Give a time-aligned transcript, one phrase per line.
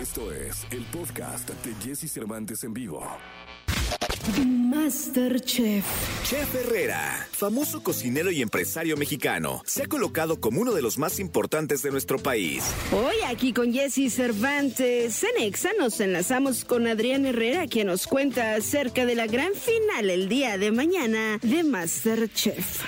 [0.00, 3.06] Esto es el podcast de Jesse Cervantes en vivo.
[4.46, 5.84] Masterchef.
[6.24, 11.20] Chef Herrera, famoso cocinero y empresario mexicano, se ha colocado como uno de los más
[11.20, 12.64] importantes de nuestro país.
[12.92, 18.54] Hoy aquí con Jesse Cervantes, en Exa nos enlazamos con Adrián Herrera, quien nos cuenta
[18.54, 22.80] acerca de la gran final el día de mañana de Masterchef.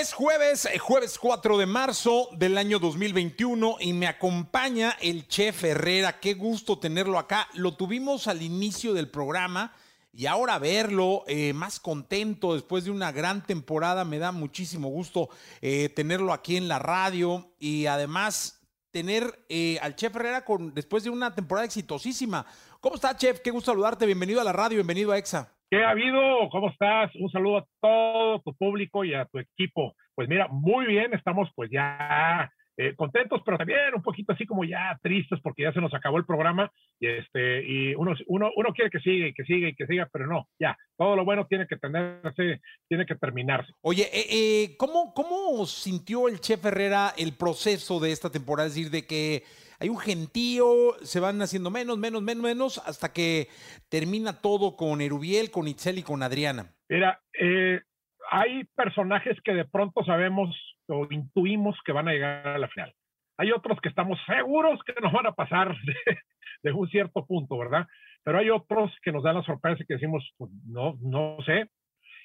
[0.00, 5.62] Es jueves, eh, jueves 4 de marzo del año 2021 y me acompaña el chef
[5.62, 6.20] Herrera.
[6.20, 7.48] Qué gusto tenerlo acá.
[7.52, 9.74] Lo tuvimos al inicio del programa
[10.10, 14.06] y ahora verlo eh, más contento después de una gran temporada.
[14.06, 15.28] Me da muchísimo gusto
[15.60, 19.44] eh, tenerlo aquí en la radio y además tener
[19.82, 22.46] al chef Herrera con, después de una temporada exitosísima.
[22.80, 23.40] ¿Cómo está, chef?
[23.40, 24.06] Qué gusto saludarte.
[24.06, 25.59] Bienvenido a la radio, bienvenido a EXA.
[25.70, 26.48] ¿Qué ha habido?
[26.50, 27.14] ¿Cómo estás?
[27.14, 29.94] Un saludo a todo tu público y a tu equipo.
[30.16, 34.64] Pues mira, muy bien, estamos pues ya eh, contentos, pero también un poquito así como
[34.64, 38.72] ya tristes porque ya se nos acabó el programa y este y uno, uno, uno
[38.72, 41.46] quiere que siga y que siga y que siga, pero no, ya, todo lo bueno
[41.46, 43.72] tiene que tenerse, tiene que terminarse.
[43.82, 48.66] Oye, eh, eh, ¿cómo, ¿cómo sintió el Chef Herrera el proceso de esta temporada?
[48.66, 49.44] Es decir, de que
[49.80, 53.48] hay un gentío, se van haciendo menos, menos, menos, menos, hasta que
[53.88, 56.74] termina todo con Erubiel, con Itzel y con Adriana.
[56.88, 57.80] Mira, eh,
[58.30, 60.54] hay personajes que de pronto sabemos
[60.86, 62.94] o intuimos que van a llegar a la final.
[63.38, 65.74] Hay otros que estamos seguros que nos van a pasar
[66.62, 67.86] de, un cierto punto, ¿verdad?
[68.22, 71.70] Pero hay otros que nos dan la sorpresa y que decimos, pues, no, no sé.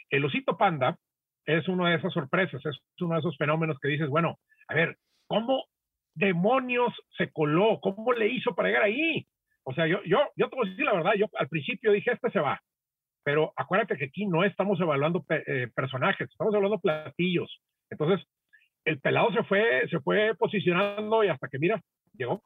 [0.09, 0.97] El osito panda
[1.45, 4.97] es una de esas sorpresas, es uno de esos fenómenos que dices, bueno, a ver,
[5.27, 5.63] ¿cómo
[6.15, 7.79] demonios se coló?
[7.81, 9.27] ¿Cómo le hizo para llegar ahí?
[9.63, 12.11] O sea, yo, yo, yo te voy a decir la verdad, yo al principio dije,
[12.11, 12.59] este se va.
[13.23, 17.59] Pero acuérdate que aquí no estamos evaluando eh, personajes, estamos evaluando platillos.
[17.89, 18.25] Entonces,
[18.85, 21.81] el pelado se fue, se fue posicionando y hasta que, mira,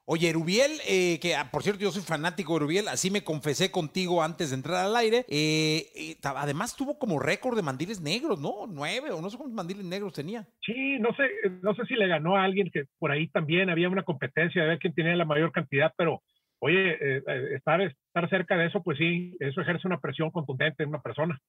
[0.05, 3.71] Oye, Rubiel, eh, que ah, por cierto yo soy fanático de Rubiel, así me confesé
[3.71, 5.25] contigo antes de entrar al aire.
[5.27, 8.67] Eh, además tuvo como récord de mandiles negros, ¿no?
[8.67, 10.47] Nueve o no sé cuántos mandiles negros tenía.
[10.61, 11.29] Sí, no sé,
[11.61, 14.67] no sé si le ganó a alguien que por ahí también había una competencia de
[14.69, 16.21] ver quién tenía la mayor cantidad, pero
[16.59, 17.23] oye, eh,
[17.55, 21.39] estar, estar cerca de eso, pues sí, eso ejerce una presión contundente en una persona.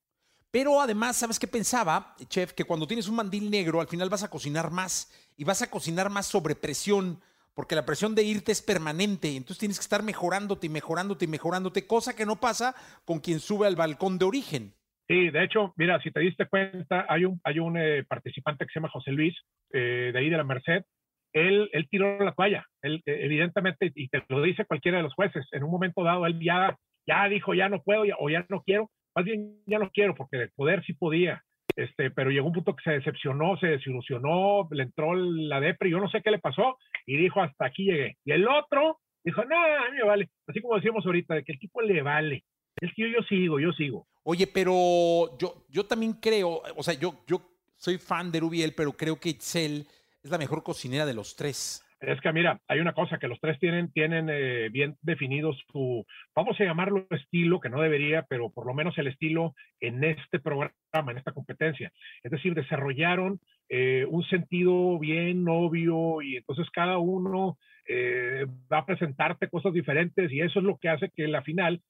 [0.50, 2.52] Pero además, ¿sabes qué pensaba, chef?
[2.52, 5.70] Que cuando tienes un mandil negro, al final vas a cocinar más y vas a
[5.70, 7.20] cocinar más sobre presión
[7.54, 11.28] porque la presión de irte es permanente, entonces tienes que estar mejorándote y mejorándote y
[11.28, 12.74] mejorándote, cosa que no pasa
[13.04, 14.74] con quien sube al balcón de origen.
[15.08, 18.72] Sí, de hecho, mira, si te diste cuenta, hay un, hay un eh, participante que
[18.72, 19.36] se llama José Luis,
[19.72, 20.84] eh, de ahí de la Merced,
[21.32, 25.14] él, él tiró la toalla, él eh, evidentemente, y te lo dice cualquiera de los
[25.14, 28.62] jueces, en un momento dado él ya, ya dijo, ya no puedo o ya no
[28.62, 31.42] quiero, más bien ya no quiero, porque de poder sí podía,
[31.76, 36.00] este, pero llegó un punto que se decepcionó, se desilusionó, le entró la depre, yo
[36.00, 36.76] no sé qué le pasó,
[37.06, 38.16] y dijo, hasta aquí llegué.
[38.24, 40.28] Y el otro dijo, no, a mí me vale.
[40.46, 42.44] Así como decíamos ahorita, de que el tipo le vale.
[42.80, 44.06] El tío, yo sigo, yo sigo.
[44.22, 47.42] Oye, pero yo, yo también creo, o sea, yo, yo
[47.76, 49.86] soy fan de Rubiel, pero creo que Itzel
[50.22, 51.84] es la mejor cocinera de los tres.
[52.00, 56.06] Es que mira, hay una cosa que los tres tienen, tienen eh, bien definido su,
[56.34, 60.40] vamos a llamarlo estilo, que no debería, pero por lo menos el estilo en este
[60.40, 60.72] programa,
[61.10, 61.92] en esta competencia.
[62.22, 63.38] Es decir, desarrollaron
[63.68, 70.32] eh, un sentido bien obvio y entonces cada uno eh, va a presentarte cosas diferentes
[70.32, 71.82] y eso es lo que hace que la final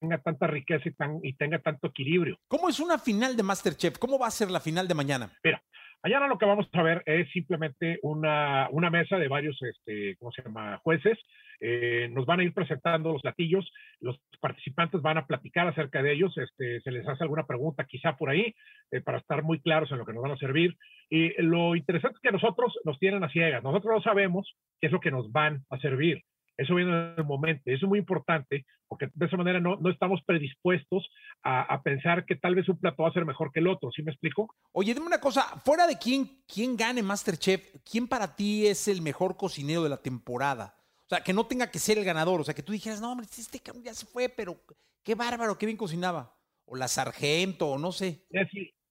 [0.00, 2.38] tenga tanta riqueza y, tan, y tenga tanto equilibrio.
[2.48, 3.98] ¿Cómo es una final de Masterchef?
[3.98, 5.32] ¿Cómo va a ser la final de mañana?
[5.42, 5.62] Mira,
[6.02, 10.42] Mañana lo que vamos a ver es simplemente una, mesa de varios, este, ¿cómo se
[10.42, 11.16] llama?, jueces.
[11.60, 13.70] Eh, nos van a ir presentando los platillos,
[14.00, 18.16] los participantes van a platicar acerca de ellos, este, se les hace alguna pregunta quizá
[18.16, 18.52] por ahí,
[18.90, 20.76] eh, para estar muy claros en lo que nos van a servir.
[21.08, 24.92] Y lo interesante es que nosotros nos tienen a ciegas, nosotros no sabemos qué es
[24.92, 26.24] lo que nos van a servir.
[26.62, 27.62] Eso viene en el momento.
[27.66, 31.08] Eso es muy importante porque de esa manera no, no estamos predispuestos
[31.42, 33.90] a, pensar que tal vez un plato va a ser mejor que el otro.
[33.90, 34.54] ¿Sí me explico?
[34.72, 35.42] Oye, dime una cosa.
[35.64, 39.96] Fuera de quién, quién gane Masterchef, ¿quién para ti es el mejor cocinero de la
[39.96, 40.74] temporada?
[41.06, 42.40] O sea, que no tenga que ser el ganador.
[42.40, 44.56] O sea, que tú dijeras, no, hombre, este ya se fue, pero
[45.02, 46.34] qué bárbaro, qué bien cocinaba.
[46.66, 48.26] O la sargento, o no sé.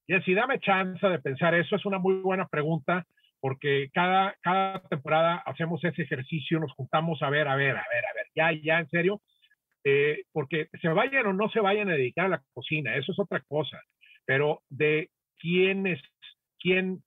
[0.07, 1.75] Y así, dame chance de pensar eso.
[1.75, 3.07] Es una muy buena pregunta
[3.41, 8.05] porque cada, cada temporada hacemos ese ejercicio, nos juntamos a ver, a ver, a ver,
[8.05, 9.21] a ver, ya, ya, en serio,
[9.83, 13.19] eh, porque se vayan o no se vayan a dedicar a la cocina, eso es
[13.19, 13.81] otra cosa,
[14.25, 15.09] pero de
[15.39, 15.99] quiénes,
[16.59, 17.03] quién,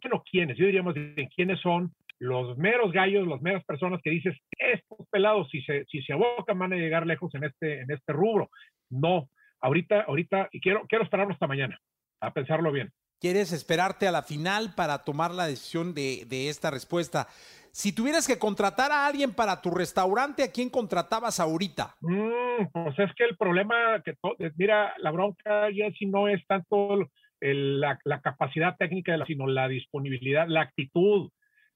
[0.00, 0.56] ¿qué no quiénes?
[0.56, 5.48] Yo diríamos de quiénes son los meros gallos, las meras personas que dices, estos pelados,
[5.50, 8.50] si se, si se abocan, van a llegar lejos en este, en este rubro.
[8.90, 9.28] No,
[9.60, 11.78] ahorita, ahorita, y quiero, quiero esperarlo hasta mañana,
[12.20, 12.90] a pensarlo bien.
[13.20, 17.26] ¿Quieres esperarte a la final para tomar la decisión de, esta respuesta?
[17.72, 21.96] Si tuvieras que contratar a alguien para tu restaurante, ¿a quién contratabas ahorita?
[22.00, 24.14] Mm, pues es que el problema, que
[24.56, 25.68] mira, la bronca,
[25.98, 27.08] si no es tanto
[27.40, 31.30] la, capacidad técnica, sino la disponibilidad, la actitud.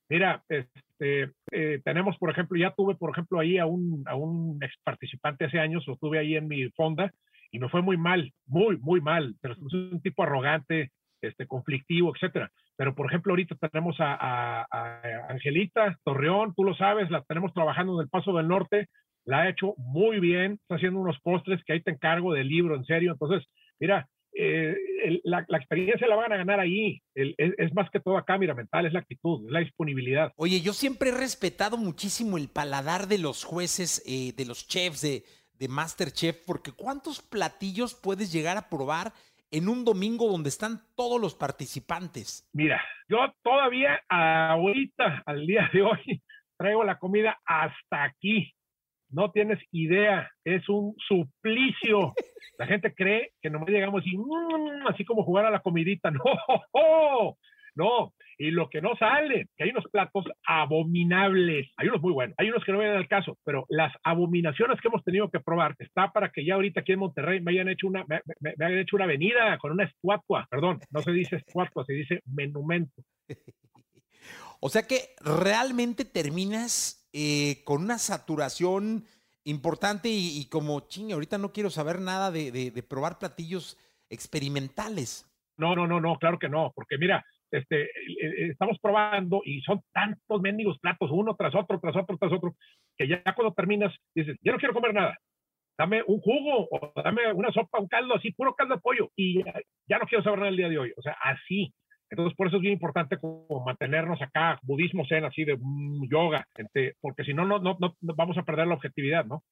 [0.09, 4.62] Mira, este, eh, tenemos, por ejemplo, ya tuve, por ejemplo, ahí a un, a un
[4.62, 7.12] ex participante hace años, lo tuve ahí en mi fonda
[7.50, 9.35] y me fue muy mal, muy, muy mal.
[9.41, 10.91] Pero es un tipo arrogante,
[11.23, 12.51] este, conflictivo, etcétera.
[12.77, 14.67] Pero, por ejemplo, ahorita tenemos a,
[15.29, 18.89] Angelita Torreón, tú lo sabes, la tenemos trabajando en el Paso del Norte,
[19.25, 22.75] la ha hecho muy bien, está haciendo unos postres que ahí te encargo del libro,
[22.75, 23.13] en serio.
[23.13, 23.49] Entonces,
[23.79, 24.75] mira, eh,
[25.25, 27.03] la, experiencia la van a ganar ahí.
[27.15, 30.33] es, más que todo acá, mira, mental, es la actitud, es la disponibilidad.
[30.37, 35.03] Oye, yo siempre he respetado muchísimo el paladar de los jueces, eh, de los chefs
[35.03, 35.25] de,
[35.59, 39.13] de Masterchef, porque ¿cuántos platillos puedes llegar a probar?
[39.53, 42.49] En un domingo donde están todos los participantes?
[42.53, 46.23] Mira, yo todavía ahorita, al día de hoy,
[46.59, 48.53] traigo la comida hasta aquí.
[49.11, 52.15] No tienes idea, es un suplicio.
[52.59, 56.11] La gente cree que nomás llegamos y mm, así como jugar a la comidita.
[56.73, 57.37] No,
[57.75, 62.35] no, y lo que no sale, que hay unos platos abominables, hay unos muy buenos,
[62.39, 65.75] hay unos que no vienen al caso, pero las abominaciones que hemos tenido que probar
[65.79, 68.21] está para que ya ahorita aquí en Monterrey me hayan hecho una, me,
[68.65, 73.03] hayan hecho una avenida con una estatua, perdón, no se dice estatua, se dice menumento.
[74.61, 79.05] O sea que realmente terminas eh, con una saturación
[79.45, 83.77] importante y, como, ching, ahorita no quiero saber nada de, de probar platillos
[84.09, 85.27] experimentales.
[85.57, 87.89] No, no, no, no, claro que no, porque mira, este,
[88.49, 92.55] estamos probando y son tantos mendigos platos, uno tras otro, tras otro, tras otro,
[92.97, 95.19] que ya cuando terminas dices, ya no quiero comer nada,
[95.79, 99.43] dame un jugo o dame una sopa, un caldo así, puro caldo de pollo y
[99.89, 101.73] ya, no quiero saber nada el día de hoy, o sea, así.
[102.11, 106.47] Entonces, por eso es bien importante como mantenernos acá, budismo zen, así de mm, yoga,
[106.57, 109.43] este, porque si no, no, no, no vamos a perder la objetividad, ¿no?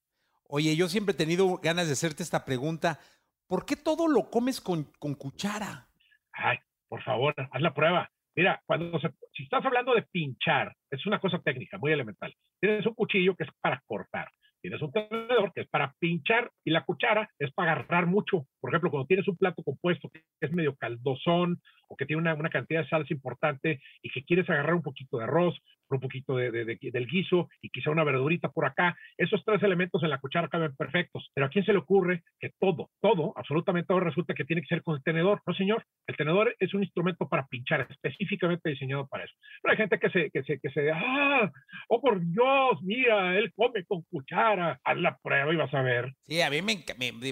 [0.47, 2.99] Oye, yo siempre he tenido ganas de hacerte esta pregunta.
[3.47, 5.87] ¿Por qué todo lo comes con, con cuchara?
[6.33, 6.57] Ay,
[6.91, 8.11] por favor, haz la prueba.
[8.35, 12.33] Mira, cuando si estás hablando de pinchar, es una cosa técnica, muy elemental.
[12.59, 14.27] Tienes un cuchillo que es para cortar,
[14.61, 18.45] tienes un tenedor que es para pinchar y la cuchara es para agarrar mucho.
[18.59, 22.33] Por ejemplo, cuando tienes un plato compuesto que es medio caldosón o que tiene una,
[22.33, 25.57] una cantidad de salsa importante y que quieres agarrar un poquito de arroz,
[25.95, 28.95] un poquito de, del guiso y quizá una verdurita por acá.
[29.17, 31.29] Esos tres elementos en la cuchara caben perfectos.
[31.33, 34.67] Pero a quién se le ocurre que todo, todo, absolutamente todo resulta que tiene que
[34.67, 35.41] ser con el tenedor.
[35.45, 35.85] No, señor.
[36.07, 39.33] El tenedor es un instrumento para pinchar, específicamente diseñado para eso.
[39.61, 41.51] Pero hay gente que se, que se, que se, ah,
[41.87, 44.79] oh por Dios, mira, él come con cuchara.
[44.83, 46.13] Haz la prueba y vas a ver.
[46.27, 46.83] Sí, a mí me,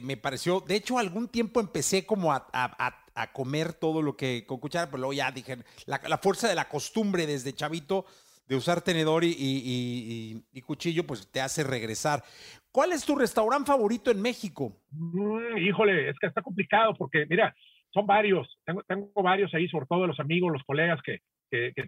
[0.02, 4.46] me, pareció, de hecho, algún tiempo empecé como a, a, a comer todo lo que
[4.46, 8.06] con cuchara, pero luego ya dije, la, la fuerza de la costumbre desde chavito
[8.50, 12.24] de usar tenedor y, cuchillo, pues te hace regresar.
[12.72, 14.76] ¿Cuál es tu restaurante favorito en México?
[14.92, 17.56] Mm, híjole, es que está complicado porque, mira,
[17.92, 18.60] son varios.
[18.88, 21.20] Tengo, varios ahí, sobre todo los amigos, los colegas que,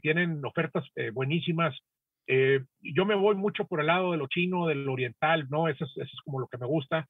[0.02, 1.76] tienen ofertas eh, buenísimas.
[2.28, 5.68] Eh, yo me voy mucho por el lado de lo chino, del oriental, ¿no?
[5.68, 7.08] Eso es, eso es como lo que me gusta.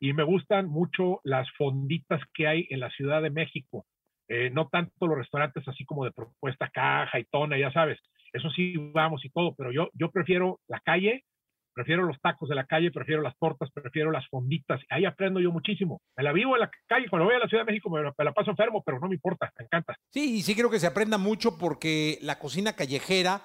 [0.00, 3.86] Y me gustan mucho las fonditas que hay en la Ciudad de México.
[4.28, 7.98] Eh, no tanto los restaurantes así como de propuesta caja y tona, ya sabes,
[8.34, 11.24] eso sí vamos y todo, pero yo, yo prefiero la calle,
[11.72, 14.80] prefiero los tacos de la calle, prefiero las tortas, prefiero las fonditas.
[14.90, 16.00] Ahí aprendo yo muchísimo.
[16.16, 18.32] Me la vivo en la calle, cuando voy a la Ciudad de México me la,
[18.32, 19.96] paso enfermo, pero no me importa, me encanta.
[20.10, 23.40] Sí, y sí creo que se aprenda mucho porque la cocina callejera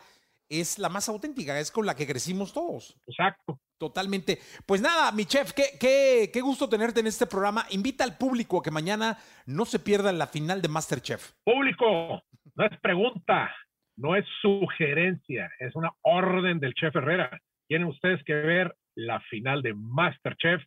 [0.49, 2.99] es la más auténtica, es con la que crecimos todos.
[3.05, 3.59] Exacto.
[3.77, 4.39] Totalmente.
[4.65, 7.67] Pues nada, mi chef, qué, qué, qué gusto tenerte en este programa.
[7.69, 11.33] Invita al público a que mañana no se pierda la final de Masterchef.
[11.43, 12.23] Público,
[12.55, 13.51] no es pregunta,
[13.99, 17.39] no es sugerencia, es una orden del chef Herrera.
[17.67, 20.61] Tienen ustedes que ver la final de Masterchef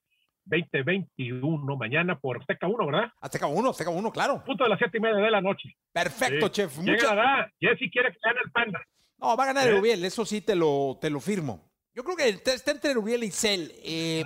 [0.44, 3.10] 2021 mañana por Azteca 1, ¿verdad?
[3.20, 4.44] Azteca 1, Azteca 1, claro.
[4.44, 5.74] Punto de las siete y media de la noche.
[5.92, 6.76] Perfecto, chef.
[6.78, 7.50] Mucha...
[7.58, 8.80] Jessy quiere que gane el Panda.
[9.18, 10.06] No, va a ganar ¿Eh?
[10.06, 11.70] eso sí te lo, te lo firmo.
[11.94, 14.24] Yo creo que está entre Rubiel y Cel, eh,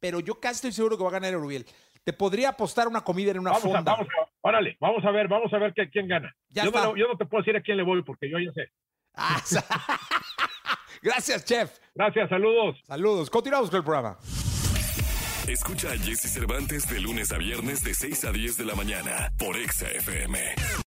[0.00, 1.66] pero yo casi estoy seguro que va a ganar Rubiel.
[2.04, 3.82] Te podría apostar una comida en una fonda.
[3.82, 4.08] vamos
[4.42, 6.34] órale, vamos a ver, vamos a ver quién gana.
[6.50, 8.70] yo, no te puedo decir a quién le voy porque yo ya sé.
[9.14, 9.42] Ah,
[11.02, 11.78] Gracias, chef.
[11.94, 12.80] Gracias, saludos.
[12.84, 13.28] Saludos.
[13.28, 14.18] Continuamos con el programa.
[15.48, 19.32] Escucha a Jesse Cervantes de lunes a viernes de 6 a 10 de la mañana
[19.38, 20.82] por Exa FM.